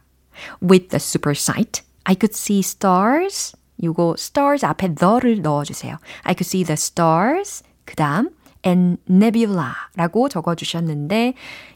With 0.63 0.89
the 0.89 1.01
super 1.01 1.33
sight, 1.33 1.83
I 2.05 2.15
could 2.15 2.35
see 2.35 2.61
stars. 2.61 3.57
요거 3.83 4.15
stars 4.19 4.65
앞에 4.65 4.95
the를 4.95 5.43
넣어주세요. 5.43 5.99
I 6.23 6.35
could 6.35 6.47
see 6.47 6.65
the 6.65 6.75
stars. 6.75 7.65
그 7.85 7.97
다음 7.97 8.31
and 8.65 9.01
nebula라고 9.11 10.29
적어주셨는데 10.29 11.35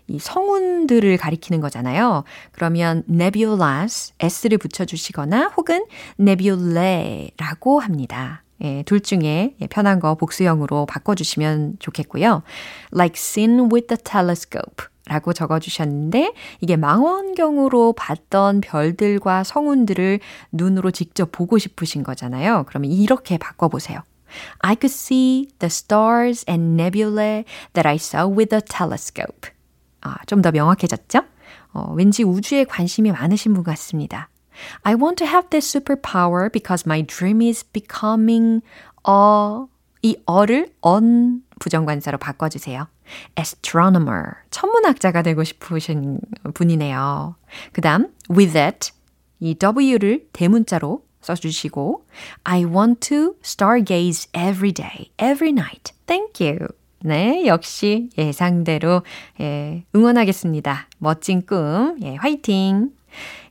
이 0.08 0.18
성운들을 0.18 1.16
가리키는 1.16 1.60
거잖아요. 1.60 2.24
그러면 2.52 3.02
nebulas 3.08 4.12
s를 4.20 4.58
붙여주시거나 4.58 5.54
혹은 5.56 5.86
nebulae라고 6.20 7.80
합니다. 7.80 8.41
예, 8.62 8.82
둘 8.84 9.00
중에 9.00 9.56
편한 9.70 9.98
거 10.00 10.14
복수형으로 10.14 10.86
바꿔주시면 10.86 11.76
좋겠고요. 11.78 12.42
Like 12.92 13.14
seen 13.16 13.68
with 13.72 13.86
the 13.88 13.98
telescope. 14.02 14.86
라고 15.06 15.32
적어주셨는데, 15.32 16.32
이게 16.60 16.76
망원경으로 16.76 17.94
봤던 17.94 18.60
별들과 18.60 19.42
성운들을 19.42 20.20
눈으로 20.52 20.92
직접 20.92 21.32
보고 21.32 21.58
싶으신 21.58 22.04
거잖아요. 22.04 22.64
그러면 22.68 22.92
이렇게 22.92 23.36
바꿔보세요. 23.36 24.00
I 24.60 24.76
could 24.80 24.94
see 24.94 25.48
the 25.58 25.66
stars 25.66 26.44
and 26.48 26.80
nebulae 26.80 27.44
that 27.72 27.86
I 27.86 27.96
saw 27.96 28.30
with 28.32 28.50
the 28.50 28.62
telescope. 28.62 29.50
아, 30.02 30.16
좀 30.26 30.40
더 30.40 30.52
명확해졌죠? 30.52 31.22
어, 31.74 31.92
왠지 31.94 32.22
우주에 32.22 32.64
관심이 32.64 33.10
많으신 33.10 33.54
분 33.54 33.64
같습니다. 33.64 34.28
I 34.84 34.94
want 34.94 35.16
to 35.18 35.26
have 35.26 35.50
this 35.50 35.66
superpower 35.66 36.50
because 36.50 36.86
my 36.86 37.02
dream 37.02 37.42
is 37.42 37.64
becoming 37.72 38.62
a 39.06 39.66
이 40.02 40.16
어를 40.26 40.68
on 40.82 41.42
부정관사로 41.60 42.18
바꿔주세요. 42.18 42.88
astronomer, 43.38 44.34
천문학자가 44.50 45.22
되고 45.22 45.44
싶으신 45.44 46.18
분이네요. 46.54 47.36
그 47.72 47.80
다음, 47.80 48.08
with 48.28 48.52
that, 48.52 48.90
이 49.38 49.54
W를 49.60 50.26
대문자로 50.32 51.04
써주시고, 51.20 52.04
I 52.44 52.64
want 52.64 53.08
to 53.08 53.34
stargaze 53.44 54.28
every 54.34 54.72
day, 54.72 55.10
every 55.18 55.52
night. 55.52 55.92
Thank 56.06 56.44
you. 56.44 56.66
네, 57.04 57.46
역시 57.46 58.10
예상대로 58.18 59.02
예, 59.40 59.84
응원하겠습니다. 59.94 60.88
멋진 60.98 61.44
꿈, 61.44 61.98
예, 62.02 62.16
화이팅! 62.16 62.90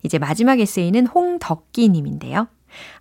이제 0.03 0.19
마지막 0.19 0.61
에세이는 0.61 1.07
홍덕기 1.07 1.89
님인데요. 1.89 2.49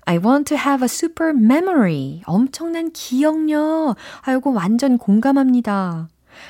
I 0.06 0.18
want 0.18 0.46
to 0.50 0.58
have 0.58 0.84
a 0.84 0.90
super 0.90 1.34
memory. 1.34 2.22
엄청난 2.26 2.92
기억력. 2.92 3.96
아이고, 4.22 4.54
완전 4.54 4.98
공감합니다. 4.98 6.08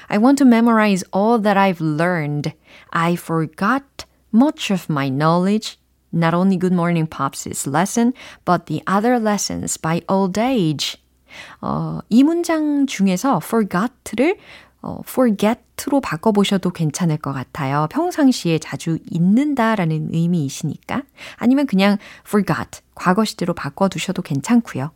I 0.08 0.18
want 0.18 0.38
to 0.38 0.48
memorize 0.48 1.04
all 1.14 1.42
that 1.42 1.58
I've 1.58 1.82
learned. 1.82 2.54
I 2.92 3.14
forgot 3.14 4.06
much 4.34 4.72
of 4.72 4.88
my 4.90 5.10
knowledge. 5.10 5.78
Not 6.12 6.34
only 6.34 6.58
Good 6.58 6.74
Morning 6.74 7.08
Pops' 7.08 7.68
lesson, 7.68 8.14
but 8.46 8.68
the 8.68 8.82
other 8.88 9.20
lessons 9.20 9.78
by 9.78 10.02
old 10.08 10.40
age. 10.40 10.98
어, 11.62 12.00
이 12.10 12.24
문장 12.24 12.86
중에서 12.88 13.42
forgot를 13.44 14.38
어, 14.83 15.01
forget로 15.07 16.01
바꿔보셔도 16.01 16.71
괜찮을 16.71 17.19
것 17.19 17.33
같아요. 17.33 17.87
평상시에 17.91 18.59
자주 18.59 18.99
잊는다라는 19.11 20.09
의미이시니까. 20.13 21.03
아니면 21.37 21.67
그냥 21.67 21.99
forgot, 22.27 22.81
과거 22.95 23.25
시제로 23.25 23.55
바꿔두셔도 23.55 24.23
괜찮고요. 24.23 24.91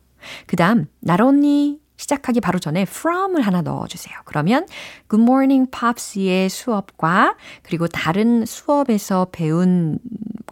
그 0.47 0.57
다음, 0.57 0.87
only 1.09 1.79
시작하기 1.97 2.41
바로 2.41 2.59
전에 2.59 2.83
from을 2.83 3.43
하나 3.43 3.63
넣어주세요. 3.63 4.17
그러면 4.25 4.67
Good 5.09 5.23
Morning 5.23 5.71
Pops의 5.71 6.49
수업과 6.49 7.37
그리고 7.63 7.87
다른 7.87 8.45
수업에서 8.45 9.29
배운 9.31 9.99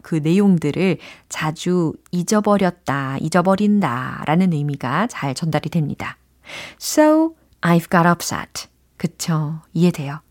그 0.03 0.17
내용들을 0.17 0.99
자주 1.29 1.95
잊어버렸다, 2.11 3.19
잊어버린다 3.21 4.23
라는 4.27 4.53
의미가 4.53 5.09
잘 5.09 5.35
전달이 5.35 5.71
됩니다. 5.71 6.17
So, 6.81 7.35
I've 7.61 7.91
got 7.91 8.07
upset. 8.09 8.72
그쵸. 9.02 9.62
이해돼요. 9.74 10.22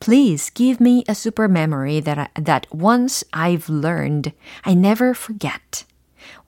Please 0.00 0.50
give 0.54 0.80
me 0.80 1.04
a 1.08 1.14
super 1.14 1.48
memory 1.48 2.00
that, 2.00 2.18
I, 2.18 2.28
that 2.42 2.66
once 2.72 3.24
I've 3.32 3.68
learned, 3.68 4.32
I 4.62 4.74
never 4.74 5.10
forget. 5.10 5.84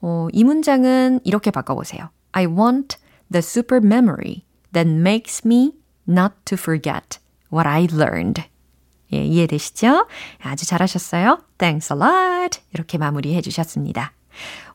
어, 0.01 0.27
이 0.31 0.43
문장은 0.43 1.21
이렇게 1.23 1.51
바꿔보세요. 1.51 2.09
I 2.31 2.45
want 2.45 2.97
the 3.31 3.41
super 3.41 3.83
memory 3.83 4.45
that 4.71 4.89
makes 4.89 5.45
me 5.45 5.73
not 6.07 6.33
to 6.45 6.55
forget 6.57 7.19
what 7.51 7.67
I 7.67 7.87
learned. 7.91 8.43
예, 9.11 9.25
이해되시죠? 9.25 10.07
아주 10.41 10.65
잘하셨어요. 10.65 11.43
Thanks 11.57 11.91
a 11.91 11.99
lot. 11.99 12.59
이렇게 12.73 12.97
마무리해 12.97 13.41
주셨습니다. 13.41 14.13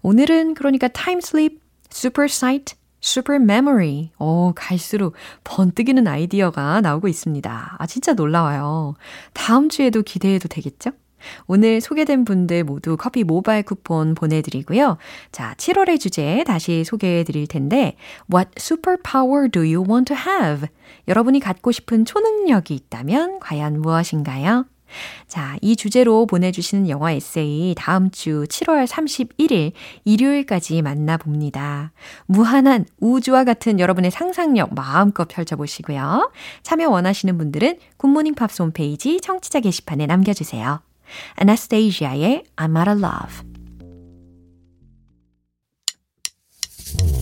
오늘은 0.02 0.54
그러니까 0.54 0.88
time 0.88 1.18
sleep, 1.18 1.60
super 1.90 2.26
sight, 2.26 2.74
super 3.03 3.41
memory. 3.41 4.12
오, 4.19 4.53
갈수록 4.55 5.15
번뜩이는 5.43 6.07
아이디어가 6.07 6.81
나오고 6.81 7.07
있습니다. 7.07 7.75
아, 7.77 7.88
진짜 7.88 8.13
놀라워요. 8.13 8.95
다음 9.33 9.69
주에도 9.69 10.01
기대해도 10.01 10.47
되겠죠? 10.47 10.91
오늘 11.47 11.81
소개된 11.81 12.25
분들 12.25 12.63
모두 12.63 12.97
커피 12.97 13.23
모바일 13.23 13.63
쿠폰 13.63 14.15
보내드리고요. 14.15 14.97
자, 15.31 15.53
7월의 15.57 15.99
주제 15.99 16.43
다시 16.45 16.83
소개해 16.83 17.23
드릴 17.23 17.47
텐데, 17.47 17.95
What 18.33 18.51
superpower 18.57 19.49
do 19.49 19.62
you 19.62 19.83
want 19.83 20.13
to 20.13 20.17
have? 20.17 20.69
여러분이 21.07 21.39
갖고 21.39 21.71
싶은 21.71 22.05
초능력이 22.05 22.73
있다면 22.73 23.39
과연 23.39 23.81
무엇인가요? 23.81 24.65
자, 25.28 25.58
이 25.62 25.75
주제로 25.75 26.25
보내주시는 26.25 26.89
영화 26.89 27.12
에세이 27.12 27.75
다음 27.78 28.10
주 28.12 28.45
7월 28.49 28.88
31일 28.88 29.71
일요일까지 30.06 30.82
만나봅니다. 30.82 31.91
무한한 32.25 32.86
우주와 32.99 33.43
같은 33.43 33.80
여러분의 33.80 34.12
상상력 34.12 34.73
마음껏 34.73 35.28
펼쳐보시고요. 35.28 36.32
참여 36.63 36.89
원하시는 36.89 37.38
분들은 37.38 37.78
굿모닝 37.97 38.36
팝스 38.36 38.62
홈페이지 38.62 39.19
청취자 39.21 39.60
게시판에 39.60 40.06
남겨주세요. 40.06 40.82
Anastasia의 41.41 42.43
I'm 42.56 42.78
out 42.78 42.89
of 42.89 42.99
love. 42.99 43.49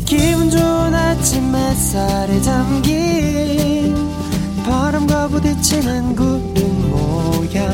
기분 0.06 0.50
좋은 0.50 0.94
아침 0.96 1.54
햇살에 1.54 2.42
담긴 2.42 3.87
바람과 4.68 5.30
부딪히는 5.30 6.16
구름 6.16 6.92
모양. 6.92 7.66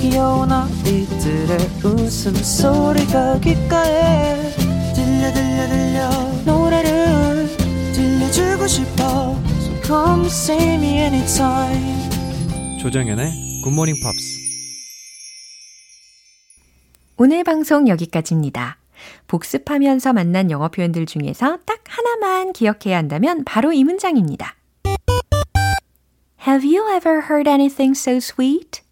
귀여운 0.00 0.50
아이들의 0.50 1.56
웃음소리가 1.84 3.38
귓가에 3.38 4.50
들려 4.92 5.32
들려 5.32 5.68
들려. 5.68 6.10
노래를 6.44 7.48
들려주고 7.94 8.66
싶어. 8.66 9.38
So 9.60 9.82
come 9.84 10.26
see 10.26 10.74
me 10.74 10.98
anytime. 10.98 12.10
조정연의 12.80 13.62
굿모닝 13.62 13.94
팝스 14.02 14.44
오늘 17.16 17.44
방송 17.44 17.86
여기까지입니다. 17.86 18.78
복습하면서 19.28 20.12
만난 20.12 20.50
영어 20.50 20.68
표현들 20.68 21.06
중에서 21.06 21.58
딱 21.64 21.82
하나만 21.86 22.52
기억해야 22.52 22.98
한다면 22.98 23.44
바로 23.44 23.72
이 23.72 23.84
문장입니다. 23.84 24.56
Have 26.46 26.64
you 26.64 26.88
ever 26.94 27.22
heard 27.30 27.48
anything 27.48 27.96
so 27.96 28.16
sweet? 28.16 28.82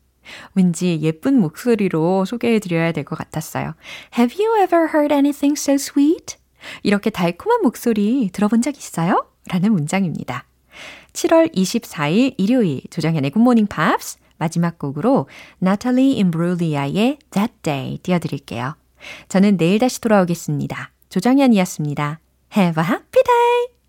왠지 0.55 1.01
예쁜 1.03 1.39
목소리로 1.41 2.25
소개해 2.25 2.59
드려야 2.61 2.93
될 2.93 3.05
것 3.05 3.17
같았어요. 3.19 3.75
Have 4.17 4.37
you 4.43 4.63
ever 4.63 4.89
heard 4.95 5.13
anything 5.13 5.59
so 5.59 5.75
sweet? 5.75 6.37
이렇게 6.83 7.11
달콤한 7.11 7.61
목소리 7.63 8.31
들어본 8.33 8.63
적 8.63 8.77
있어요? 8.79 9.27
라는 9.49 9.73
문장입니다. 9.73 10.45
7월 11.13 11.55
24일 11.55 12.35
일요일 12.39 12.81
조정현의 12.91 13.33
굿모닝 13.33 13.67
팝스 13.67 14.19
마지막 14.39 14.79
곡으로 14.79 15.29
나탈리 15.59 16.13
임브룰리아의 16.15 17.19
That 17.31 17.53
Day 17.63 17.99
띄워드릴게요. 17.99 18.77
저는 19.29 19.57
내일 19.57 19.79
다시 19.79 20.01
돌아오겠습니다. 20.01 20.93
조정현이었습니다. 21.11 22.21
Have 22.57 22.83
a 22.83 22.89
happy 22.89 23.23
day! 23.23 23.82